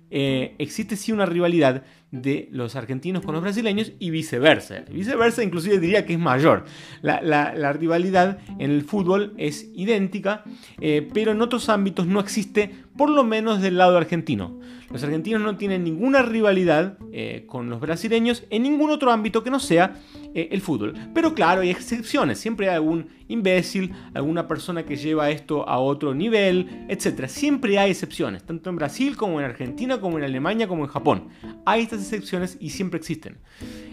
eh, 0.09 0.55
existe 0.57 0.95
sí 0.95 1.11
una 1.11 1.25
rivalidad 1.25 1.83
de 2.11 2.47
los 2.53 2.77
argentinos 2.77 3.25
con 3.25 3.33
los 3.33 3.43
brasileños 3.43 3.91
y 3.99 4.09
viceversa. 4.09 4.85
Viceversa 4.89 5.43
inclusive 5.43 5.79
diría 5.79 6.05
que 6.05 6.13
es 6.13 6.19
mayor. 6.19 6.63
La, 7.01 7.73
rivalidad 7.73 8.39
en 8.59 8.71
el 8.71 8.83
fútbol 8.83 9.33
es 9.37 9.69
idéntica, 9.73 10.43
eh, 10.79 11.07
pero 11.13 11.31
en 11.31 11.41
otros 11.41 11.67
ámbitos 11.67 12.07
no 12.07 12.21
existe, 12.21 12.71
por 12.95 13.09
lo 13.09 13.23
menos 13.25 13.61
del 13.61 13.77
lado 13.77 13.97
argentino. 13.97 14.59
Los 14.89 15.03
argentinos 15.03 15.41
no 15.41 15.57
tienen 15.57 15.83
ninguna 15.83 16.21
rivalidad 16.21 16.97
eh, 17.11 17.43
con 17.45 17.69
los 17.69 17.79
brasileños 17.79 18.45
en 18.49 18.63
ningún 18.63 18.89
otro 18.89 19.11
ámbito 19.11 19.43
que 19.43 19.51
no 19.51 19.59
sea 19.59 19.95
eh, 20.33 20.49
el 20.51 20.61
fútbol. 20.61 20.93
Pero 21.13 21.33
claro, 21.33 21.61
hay 21.61 21.69
excepciones. 21.69 22.39
Siempre 22.39 22.69
hay 22.69 22.75
algún 22.75 23.09
imbécil, 23.27 23.93
alguna 24.13 24.47
persona 24.47 24.83
que 24.83 24.95
lleva 24.95 25.29
esto 25.29 25.67
a 25.67 25.79
otro 25.79 26.13
nivel, 26.13 26.85
etc. 26.89 27.27
Siempre 27.27 27.77
hay 27.79 27.91
excepciones, 27.91 28.43
tanto 28.43 28.69
en 28.69 28.75
Brasil 28.75 29.15
como 29.15 29.39
en 29.39 29.45
Argentina, 29.45 29.99
como 29.99 30.17
en 30.17 30.23
Alemania, 30.23 30.67
como 30.67 30.83
en 30.83 30.89
Japón. 30.89 31.29
Hay 31.65 31.83
estas 31.83 32.01
excepciones 32.01 32.57
y 32.59 32.69
siempre 32.69 32.99
existen. 32.99 33.37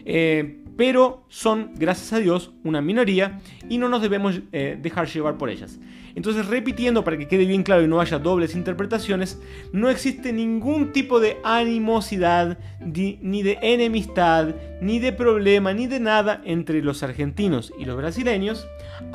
Eh, 0.05 0.61
pero 0.77 1.25
son, 1.29 1.71
gracias 1.77 2.13
a 2.13 2.19
Dios, 2.19 2.53
una 2.65 2.81
minoría 2.81 3.41
y 3.69 3.79
no 3.79 3.89
nos 3.89 4.03
debemos 4.03 4.41
dejar 4.51 5.07
llevar 5.07 5.39
por 5.39 5.49
ellas. 5.49 5.79
Entonces, 6.15 6.47
repitiendo 6.47 7.03
para 7.03 7.19
que 7.19 7.27
quede 7.27 7.45
bien 7.45 7.65
claro 7.65 7.83
y 7.83 7.89
no 7.89 8.01
haya 8.01 8.19
dobles 8.19 8.55
interpretaciones, 8.55 9.41
no 9.73 9.91
existe 9.91 10.33
ningún 10.33 10.93
tipo 10.93 11.19
de 11.19 11.39
animosidad, 11.43 12.59
ni 12.81 13.43
de 13.43 13.59
enemistad, 13.63 14.55
ni 14.81 15.01
de 15.01 15.13
problema, 15.13 15.73
ni 15.73 15.87
de 15.87 15.99
nada 15.99 16.41
entre 16.45 16.83
los 16.83 17.03
argentinos 17.03 17.73
y 17.79 17.85
los 17.85 17.97
brasileños, 17.97 18.67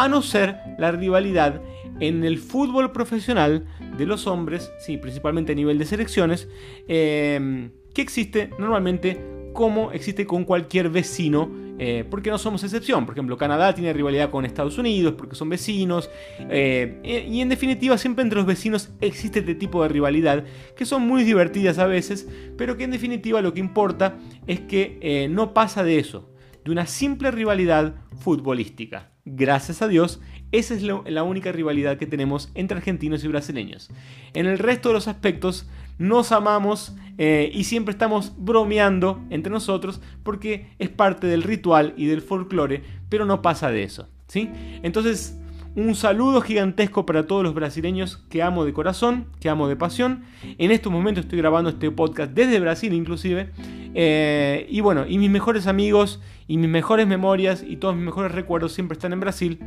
no 0.10 0.22
ser 0.22 0.58
la 0.78 0.92
rivalidad 0.92 1.62
en 2.00 2.24
el 2.24 2.38
fútbol 2.38 2.92
profesional 2.92 3.66
de 3.98 4.06
los 4.06 4.28
hombres, 4.28 4.72
sí, 4.80 4.98
principalmente 4.98 5.52
a 5.52 5.56
nivel 5.56 5.78
de 5.78 5.86
selecciones, 5.86 6.48
eh, 6.88 7.70
que 7.94 8.02
existe 8.02 8.52
normalmente 8.60 9.20
como 9.54 9.92
existe 9.92 10.26
con 10.26 10.46
cualquier 10.46 10.90
vecino 10.90 11.50
eh, 11.82 12.04
porque 12.10 12.30
no 12.30 12.38
somos 12.38 12.62
excepción. 12.64 13.06
Por 13.06 13.16
ejemplo, 13.16 13.38
Canadá 13.38 13.74
tiene 13.74 13.94
rivalidad 13.94 14.30
con 14.30 14.44
Estados 14.44 14.78
Unidos 14.78 15.16
porque 15.18 15.36
son 15.36 15.48
vecinos. 15.48 16.10
Eh, 16.50 17.26
y 17.32 17.40
en 17.40 17.48
definitiva, 17.48 17.98
siempre 17.98 18.24
entre 18.24 18.38
los 18.38 18.46
vecinos 18.46 18.92
existe 19.00 19.40
este 19.40 19.56
tipo 19.56 19.82
de 19.82 19.88
rivalidad 19.88 20.44
que 20.76 20.86
son 20.86 21.08
muy 21.08 21.24
divertidas 21.24 21.80
a 21.80 21.88
veces, 21.88 22.28
pero 22.58 22.76
que 22.76 22.84
en 22.84 22.92
definitiva 22.92 23.42
lo 23.42 23.54
que 23.54 23.62
importa 23.62 24.18
es 24.46 24.60
que 24.60 25.00
eh, 25.02 25.30
no 25.30 25.54
pasa 25.54 25.84
de 25.84 26.00
eso, 26.00 26.30
de 26.66 26.72
una 26.72 26.86
simple 26.86 27.32
rivalidad 27.32 27.96
futbolística. 28.20 29.14
Gracias 29.32 29.82
a 29.82 29.88
Dios, 29.88 30.20
esa 30.52 30.74
es 30.74 30.82
la 30.82 31.24
única 31.24 31.52
rivalidad 31.52 31.98
que 31.98 32.08
tenemos 32.08 32.50
entre 32.56 32.78
argentinos 32.78 33.24
y 33.24 33.28
brasileños. 33.28 33.90
En 34.34 34.48
el 34.48 34.58
resto 34.58 34.90
de 34.90 34.96
los 34.96 35.08
aspectos, 35.08 35.68
nos 36.00 36.32
amamos 36.32 36.94
eh, 37.18 37.52
y 37.54 37.66
siempre 37.66 37.92
estamos 37.92 38.34
bromeando 38.38 39.22
entre 39.30 39.52
nosotros 39.52 40.02
porque 40.24 40.72
es 40.80 40.90
parte 40.90 41.28
del 41.28 41.44
ritual 41.44 41.94
y 41.98 42.06
del 42.06 42.22
folclore, 42.22 42.82
pero 43.10 43.26
no 43.26 43.42
pasa 43.42 43.70
de 43.70 43.84
eso. 43.84 44.08
¿sí? 44.28 44.50
Entonces, 44.82 45.39
un 45.76 45.96
saludo 45.96 46.42
gigantesco 46.42 47.06
para 47.06 47.28
todos 47.28 47.44
los 47.44 47.54
brasileños 47.54 48.18
que 48.30 48.42
amo 48.42 48.66
de 48.66 48.74
corazón, 48.74 49.28
que 49.40 49.50
amo 49.50 49.68
de 49.68 49.76
pasión. 49.76 50.24
En 50.58 50.72
estos 50.72 50.92
momentos 50.92 51.26
estoy 51.26 51.40
grabando 51.40 51.70
este 51.70 51.92
podcast 51.92 52.32
desde 52.32 52.60
Brasil 52.60 52.94
inclusive. 52.94 53.52
Eh, 53.94 54.68
y 54.70 54.82
bueno, 54.82 55.06
y 55.08 55.18
mis 55.18 55.30
mejores 55.30 55.68
amigos 55.68 56.22
y 56.48 56.58
mis 56.58 56.70
mejores 56.70 57.08
memorias 57.08 57.64
y 57.68 57.78
todos 57.78 57.96
mis 57.96 58.06
mejores 58.06 58.32
recuerdos 58.32 58.74
siempre 58.74 58.94
están 58.94 59.14
en 59.14 59.20
Brasil. 59.20 59.60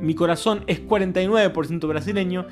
Mi 0.00 0.14
corazón 0.14 0.64
es 0.66 0.86
49% 0.86 1.86
brasileño, 1.88 2.46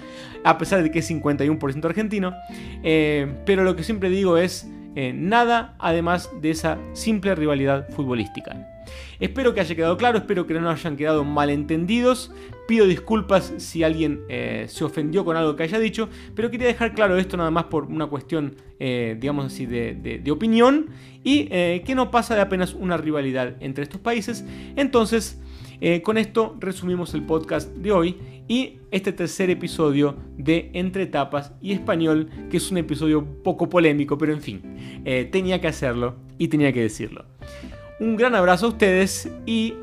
a 0.45 0.59
pesar 0.59 0.83
de 0.83 0.91
que 0.91 1.01
es 1.01 1.11
51% 1.11 1.85
argentino. 1.85 2.35
Eh, 2.83 3.33
pero 3.45 3.65
lo 3.65 3.77
que 3.77 3.85
siempre 3.85 4.09
digo 4.11 4.39
es 4.39 4.69
eh, 4.95 5.13
nada 5.15 5.75
además 5.79 6.31
de 6.41 6.51
esa 6.51 6.79
simple 6.93 7.35
rivalidad 7.35 7.89
futbolística. 7.91 8.69
Espero 9.21 9.55
que 9.55 9.61
haya 9.61 9.75
quedado 9.75 9.97
claro, 9.97 10.19
espero 10.19 10.47
que 10.47 10.55
no 10.55 10.71
hayan 10.71 10.97
quedado 10.97 11.25
malentendidos. 11.25 12.33
Pido 12.67 12.87
disculpas 12.87 13.53
si 13.59 13.83
alguien 13.83 14.23
eh, 14.29 14.67
se 14.69 14.85
ofendió 14.85 15.25
con 15.25 15.37
algo 15.37 15.57
que 15.57 15.65
haya 15.65 15.79
dicho, 15.79 16.09
pero 16.35 16.51
quería 16.51 16.67
dejar 16.67 16.95
claro 16.95 17.17
esto 17.17 17.37
nada 17.37 17.51
más 17.51 17.65
por 17.65 17.85
una 17.85 18.07
cuestión, 18.07 18.57
digamos 18.79 19.47
así, 19.47 19.67
de, 19.67 20.23
opinión 20.31 20.91
y 21.23 21.47
que 21.47 21.95
no 21.95 22.11
pasa 22.11 22.35
de 22.35 22.41
apenas 22.41 22.75
una 22.75 22.97
rivalidad 22.97 23.55
entre 23.61 23.85
estos 23.85 24.01
países. 24.01 24.45
Entonces, 24.77 25.41
eh, 25.85 26.01
con 26.01 26.17
esto 26.17 26.57
resumimos 26.61 27.13
el 27.13 27.25
podcast 27.25 27.69
de 27.75 27.91
hoy 27.91 28.17
y 28.47 28.79
este 28.93 29.13
tercer 29.13 29.51
episodio 29.51 30.17
de 30.39 30.71
Entre 30.75 31.07
Tapas 31.07 31.55
y 31.61 31.73
Español, 31.73 32.31
que 32.53 32.59
es 32.59 32.71
un 32.71 32.79
episodio 32.79 33.27
poco 33.43 33.69
polémico, 33.69 34.17
pero 34.17 34.33
en 34.33 34.41
fin, 34.41 34.63
eh, 35.05 35.29
tenía 35.33 35.61
que 35.61 35.67
hacerlo 35.67 36.15
y 36.39 36.47
tenía 36.47 36.73
que 36.73 36.83
decirlo. 36.83 37.25
Un 38.03 38.17
gran 38.17 38.35
abrazo 38.35 38.67
a 38.67 38.69
ustedes 38.71 39.29
y 39.47 39.75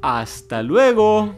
hasta 0.00 0.62
luego. 0.62 1.34